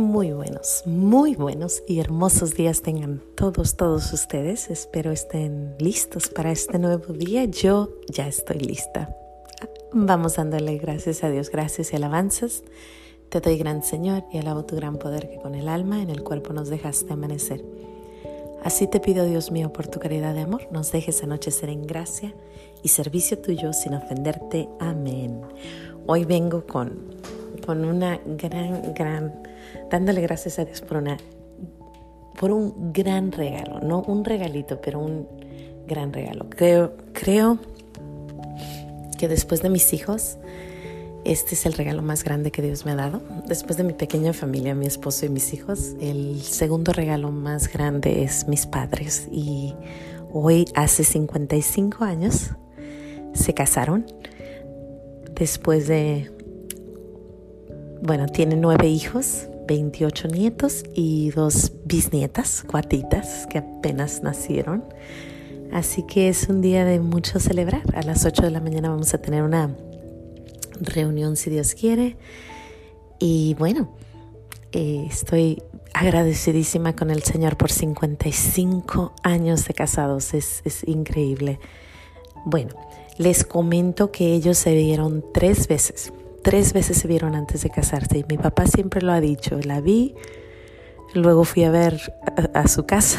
[0.00, 4.70] Muy buenos, muy buenos y hermosos días tengan todos, todos ustedes.
[4.70, 7.44] Espero estén listos para este nuevo día.
[7.44, 9.14] Yo ya estoy lista.
[9.92, 12.62] Vamos dándole gracias a Dios, gracias y alabanzas.
[13.28, 16.22] Te doy gran Señor y alabo tu gran poder que con el alma en el
[16.22, 17.62] cuerpo nos dejaste amanecer.
[18.64, 22.34] Así te pido, Dios mío, por tu caridad de amor, nos dejes anochecer en gracia
[22.82, 24.66] y servicio tuyo sin ofenderte.
[24.78, 25.42] Amén.
[26.06, 27.16] Hoy vengo con,
[27.66, 29.49] con una gran, gran
[29.90, 31.16] dándole gracias a Dios por, una,
[32.38, 35.26] por un gran regalo, no un regalito, pero un
[35.86, 36.48] gran regalo.
[36.48, 37.58] Creo, creo
[39.18, 40.38] que después de mis hijos,
[41.24, 43.20] este es el regalo más grande que Dios me ha dado.
[43.46, 48.22] Después de mi pequeña familia, mi esposo y mis hijos, el segundo regalo más grande
[48.22, 49.28] es mis padres.
[49.30, 49.74] Y
[50.32, 52.50] hoy, hace 55 años,
[53.34, 54.06] se casaron.
[55.34, 56.30] Después de,
[58.02, 64.82] bueno, tienen nueve hijos, 28 nietos y dos bisnietas, cuatitas, que apenas nacieron.
[65.72, 67.82] Así que es un día de mucho celebrar.
[67.94, 69.76] A las 8 de la mañana vamos a tener una
[70.80, 72.16] reunión, si Dios quiere.
[73.20, 73.94] Y bueno,
[74.72, 75.62] eh, estoy
[75.94, 80.34] agradecidísima con el Señor por 55 años de casados.
[80.34, 81.60] Es, es increíble.
[82.44, 82.74] Bueno,
[83.18, 86.12] les comento que ellos se vieron tres veces.
[86.42, 89.58] Tres veces se vieron antes de casarse y mi papá siempre lo ha dicho.
[89.62, 90.14] La vi,
[91.14, 92.00] luego fui a ver
[92.54, 93.18] a, su casa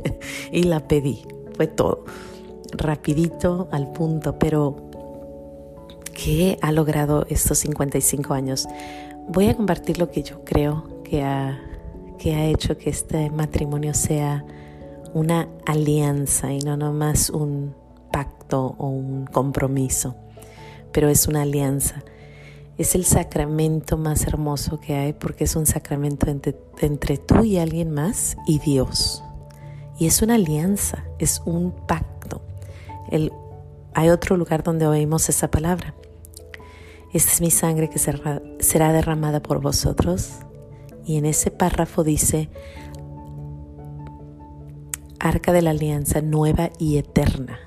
[0.52, 1.26] y la pedí.
[1.54, 2.04] Fue todo.
[2.72, 4.88] Rapidito, al punto, pero
[6.14, 8.66] ¿qué ha logrado estos 55 años?
[9.28, 11.60] Voy a compartir lo que yo creo que ha,
[12.18, 14.44] que ha hecho que este matrimonio sea
[15.12, 17.74] una alianza y no nomás un
[18.10, 20.14] pacto o un compromiso,
[20.90, 22.02] pero es una alianza
[22.78, 27.90] es el sacramento más hermoso que hay porque es un sacramento entre, tú y alguien
[27.90, 29.22] más y Dios.
[29.98, 32.42] Y es una alianza, es un pacto.
[33.94, 35.94] hay otro lugar donde oímos esa palabra.
[37.14, 40.32] Esta es mi sangre que será, será derramada por vosotros.
[41.06, 42.50] Y en ese párrafo dice,
[45.18, 47.58] arca de la alianza nueva y eterna.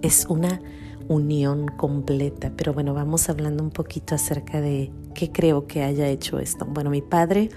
[0.00, 0.60] Es una
[1.12, 2.52] unión completa.
[2.56, 6.66] Pero bueno, vamos hablando un poquito acerca de qué creo que haya hecho esto.
[6.66, 7.50] Bueno, mi padre,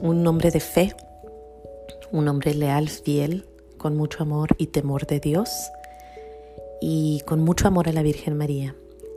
[0.00, 0.94] un hombre de fe,
[2.12, 3.46] un hombre leal, fiel,
[3.78, 5.50] con mucho amor y temor de Dios
[6.80, 8.74] y con mucho amor a la Virgen María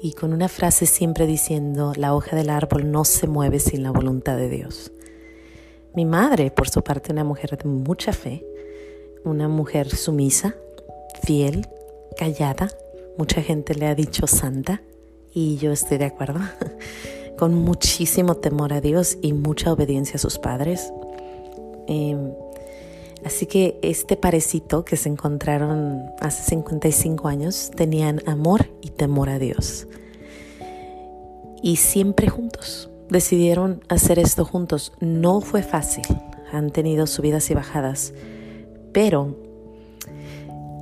[0.00, 3.90] y con una frase siempre diciendo, la hoja del árbol no se mueve sin la
[3.90, 4.92] voluntad de Dios.
[5.94, 8.46] Mi madre, por su parte, una mujer de mucha fe,
[9.24, 10.54] una mujer sumisa,
[11.22, 11.66] fiel,
[12.16, 12.70] callada,
[13.18, 14.82] mucha gente le ha dicho santa
[15.32, 16.40] y yo estoy de acuerdo,
[17.38, 20.92] con muchísimo temor a Dios y mucha obediencia a sus padres.
[21.86, 22.32] Em,
[23.24, 29.38] así que este parecito que se encontraron hace 55 años tenían amor y temor a
[29.38, 29.86] Dios.
[31.62, 32.90] Y siempre juntos.
[33.10, 34.92] Decidieron hacer esto juntos.
[35.00, 36.04] No fue fácil.
[36.52, 38.14] Han tenido subidas y bajadas.
[38.92, 39.36] Pero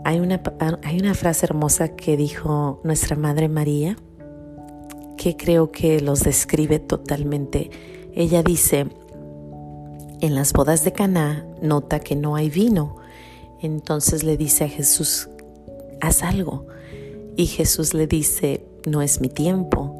[0.04, 0.42] hay una,
[0.82, 3.96] hay una frase hermosa que dijo nuestra Madre María
[5.16, 7.70] que creo que los describe totalmente.
[8.14, 8.86] Ella dice,
[10.20, 12.96] en las bodas de Caná nota que no hay vino.
[13.60, 15.28] Entonces le dice a Jesús,
[16.00, 16.66] haz algo.
[17.36, 19.98] Y Jesús le dice, no es mi tiempo.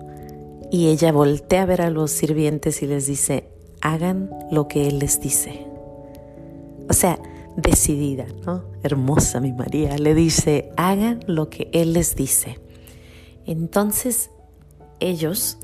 [0.71, 3.49] Y ella voltea a ver a los sirvientes y les dice,
[3.81, 5.67] hagan lo que Él les dice.
[6.89, 7.19] O sea,
[7.57, 8.65] decidida, ¿no?
[8.83, 12.61] Hermosa mi María, le dice, hagan lo que Él les dice.
[13.47, 14.31] Entonces
[15.01, 15.59] ellos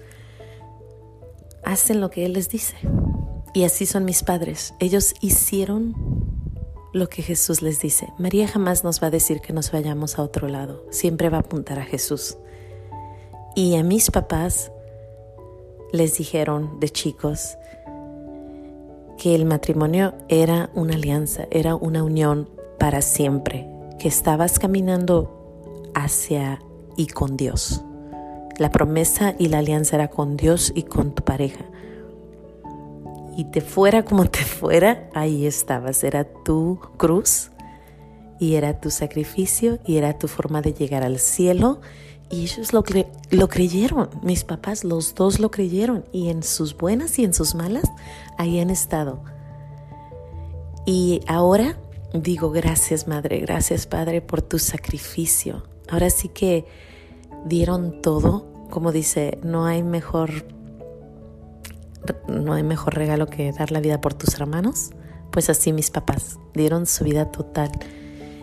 [1.65, 2.77] hacen lo que Él les dice.
[3.55, 4.75] Y así son mis padres.
[4.79, 5.95] Ellos hicieron
[6.93, 8.09] lo que Jesús les dice.
[8.19, 10.85] María jamás nos va a decir que nos vayamos a otro lado.
[10.91, 12.39] Siempre va a apuntar a Jesús.
[13.57, 14.71] Y a mis papás
[15.93, 17.57] les dijeron de chicos,
[19.21, 23.69] que el matrimonio era una alianza, era una unión para siempre,
[23.99, 26.59] que estabas caminando hacia
[26.97, 27.85] y con Dios.
[28.57, 31.67] La promesa y la alianza era con Dios y con tu pareja.
[33.37, 36.03] Y te fuera como te fuera, ahí estabas.
[36.03, 37.51] Era tu cruz
[38.39, 41.83] y era tu sacrificio y era tu forma de llegar al cielo
[42.31, 42.85] y ellos lo,
[43.49, 47.85] creyeron, mis papás, los dos lo creyeron y en sus buenas y en sus malas,
[48.39, 49.21] ahí han estado.
[50.87, 51.77] Y ahora
[52.15, 55.65] digo, gracias Madre, gracias Padre por tu sacrificio.
[55.89, 56.65] Ahora sí que
[57.47, 60.31] dieron todo, como dice, no hay mejor
[62.29, 64.91] no hay mejor regalo que dar la vida por tus hermanos.
[65.33, 67.71] Pues así mis papás dieron su vida total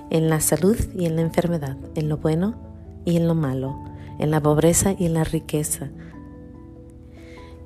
[0.09, 2.66] en la salud y en la enfermedad, en lo bueno
[3.07, 3.79] y en lo malo,
[4.19, 5.89] en la pobreza y en la riqueza.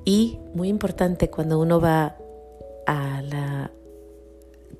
[0.04, 2.16] Y muy importante cuando uno va
[2.86, 3.72] a la...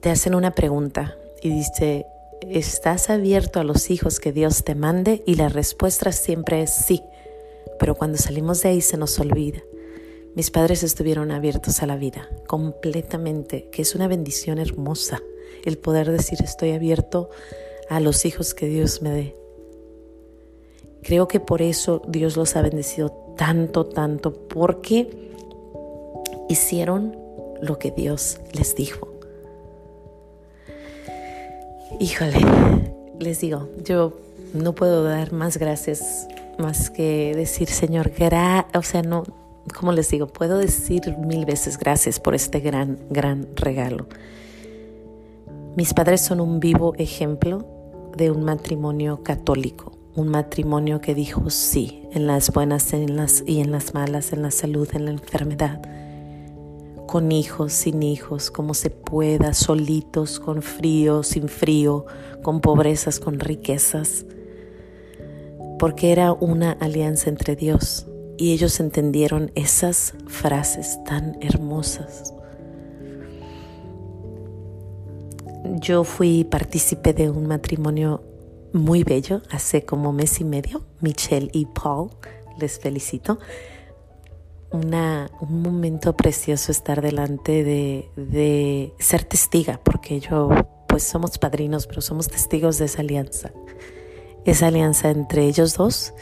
[0.01, 2.07] te hacen una pregunta y dice,
[2.43, 5.25] ¿estás abierto a los hijos que Dios te mande?
[5.27, 7.03] Y la respuesta siempre es sí,
[7.81, 9.59] pero cuando salimos de ahí se nos olvida.
[10.37, 15.21] Mis padres estuvieron abiertos a la vida completamente, que es una bendición hermosa
[15.65, 17.31] el poder decir estoy abierto
[17.89, 19.42] a los hijos que Dios me dé.
[21.03, 25.33] Creo que por eso Dios los ha bendecido tanto, tanto, porque
[26.49, 27.17] hicieron
[27.61, 29.09] lo que Dios les dijo.
[31.99, 32.39] Híjole,
[33.19, 34.13] les digo, yo
[34.55, 36.27] no puedo dar más gracias
[36.59, 39.25] más que decir, Señor, gra o sea, no,
[39.79, 44.07] como les digo, puedo decir mil veces gracias por este gran, gran regalo.
[45.77, 47.65] Mis padres son un vivo ejemplo
[48.17, 53.61] de un matrimonio católico, un matrimonio que dijo sí en las buenas en las, y
[53.61, 55.81] en las malas, en la salud, en la enfermedad,
[57.07, 62.07] con hijos, sin hijos, como se pueda, solitos, con frío, sin frío,
[62.43, 64.27] con pobrezas, con riquezas,
[65.79, 68.07] porque era una alianza entre Dios
[68.37, 72.35] y ellos entendieron esas frases tan hermosas.
[75.81, 78.23] Yo fui partícipe de un matrimonio
[78.73, 82.11] muy bello hace como mes y medio, Michelle y Paul,
[82.59, 83.39] les felicito.
[84.71, 90.49] Una, un momento precioso estar delante de, de ser testiga, porque yo,
[90.89, 93.53] pues somos padrinos, pero somos testigos de esa alianza,
[94.47, 96.15] esa alianza entre ellos dos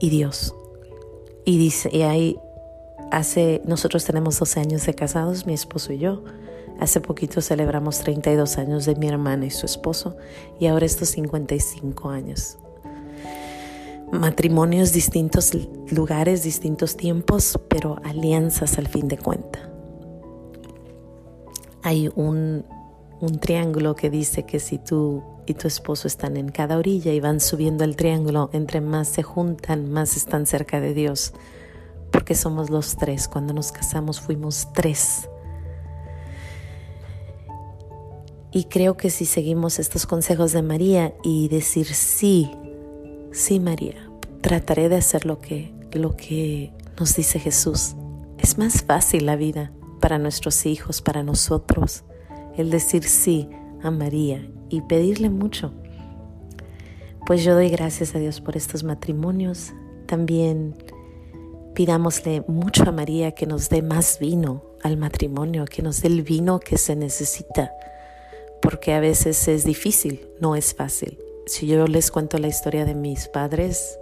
[0.00, 0.54] y Dios.
[1.44, 2.38] Y dice, y ahí
[3.10, 6.22] hace, nosotros tenemos 12 años de casados, mi esposo y yo.
[6.80, 10.16] Hace poquito celebramos 32 años de mi hermana y su esposo
[10.60, 12.58] y ahora estos 55 años.
[14.12, 15.52] Matrimonios, distintos
[15.90, 19.70] lugares, distintos tiempos, pero alianzas al fin de cuenta.
[21.82, 22.64] Hay un,
[23.20, 27.20] un triángulo que dice que si tú y tu esposo están en cada orilla y
[27.20, 31.34] van subiendo el triángulo, entre más se juntan, más están cerca de Dios,
[32.12, 33.28] porque somos los tres.
[33.28, 35.28] Cuando nos casamos fuimos tres.
[38.50, 42.50] Y creo que si seguimos estos consejos de María y decir sí,
[43.30, 44.10] sí María,
[44.40, 47.94] trataré de hacer lo que, lo que nos dice Jesús.
[48.38, 52.04] Es más fácil la vida para nuestros hijos, para nosotros,
[52.56, 53.48] el decir sí
[53.82, 55.72] a María y pedirle mucho.
[57.26, 59.72] Pues yo doy gracias a Dios por estos matrimonios.
[60.06, 60.74] También
[61.74, 66.22] pidámosle mucho a María que nos dé más vino al matrimonio, que nos dé el
[66.22, 67.70] vino que se necesita,
[68.68, 71.18] porque a veces es difícil, no es fácil.
[71.46, 73.98] Si yo les cuento la historia de mis padres,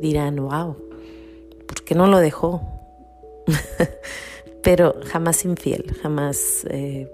[0.00, 0.76] dirán, wow,
[1.66, 2.62] ¿por qué no lo dejó?
[4.62, 7.12] Pero jamás infiel, jamás, eh,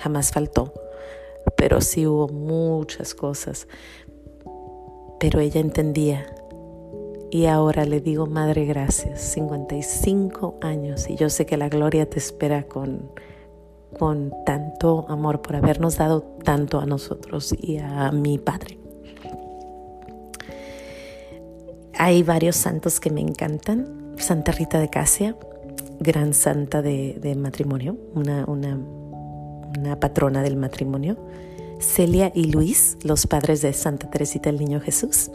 [0.00, 0.72] jamás faltó
[1.56, 3.68] pero sí hubo muchas cosas.
[5.20, 6.26] Pero ella entendía.
[7.30, 9.20] Y ahora le digo, Madre, gracias.
[9.20, 13.10] 55 años y yo sé que la gloria te espera con,
[13.98, 18.78] con tanto amor por habernos dado tanto a nosotros y a mi Padre.
[21.98, 24.14] Hay varios santos que me encantan.
[24.16, 25.36] Santa Rita de Casia,
[26.00, 28.78] gran santa de, matrimonio, una, una,
[29.78, 31.16] una patrona del matrimonio.
[31.80, 35.30] Celia y Luis, los padres de Santa Teresita del Niño Jesús.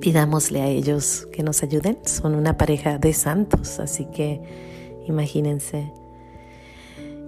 [0.00, 1.98] Pidámosle a ellos que nos ayuden.
[2.04, 4.40] Son una pareja de santos, así que
[5.06, 5.92] imagínense.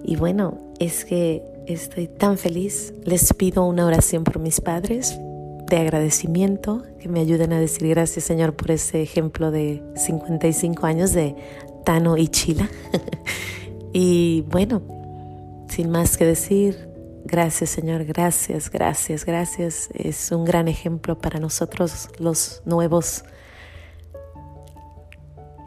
[0.03, 2.93] Y bueno, es que estoy tan feliz.
[3.03, 5.17] Les pido una oración por mis padres
[5.67, 11.13] de agradecimiento, que me ayuden a decir gracias Señor por ese ejemplo de 55 años
[11.13, 11.35] de
[11.85, 12.69] Tano y Chila.
[13.93, 14.81] y bueno,
[15.69, 16.91] sin más que decir,
[17.23, 19.89] Gracias Señor, gracias, gracias, gracias.
[19.93, 23.23] Es un gran ejemplo para nosotros los nuevos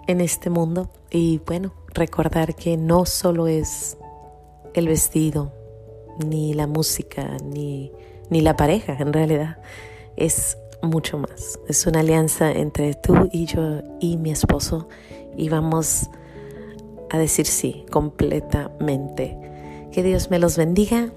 [0.07, 0.91] en este mundo.
[1.11, 3.97] Y bueno, recordar que no solo es
[4.75, 5.53] el vestido,
[6.25, 7.93] ni la música, ni,
[8.31, 9.59] ni la pareja, en realidad
[10.17, 11.59] es mucho más.
[11.69, 14.89] Es una alianza entre tú y yo y mi esposo
[15.37, 16.11] y vamos
[17.11, 19.39] a decir sí completamente.
[19.93, 21.11] Que Dios me los bendiga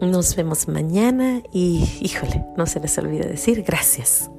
[0.00, 4.30] nos vemos mañana y, híjole, no se les olvide decir gracias.